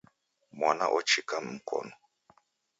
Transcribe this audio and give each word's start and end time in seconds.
Mwana 0.57 0.85
ochika 0.97 1.35
mkonu. 1.47 1.93